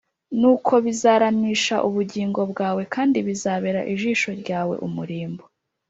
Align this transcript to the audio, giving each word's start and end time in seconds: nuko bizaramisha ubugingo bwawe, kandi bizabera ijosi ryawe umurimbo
nuko 0.39 0.73
bizaramisha 0.85 1.75
ubugingo 1.87 2.41
bwawe, 2.51 2.81
kandi 2.93 3.17
bizabera 3.27 3.81
ijosi 3.93 4.29
ryawe 4.41 4.75
umurimbo 4.87 5.43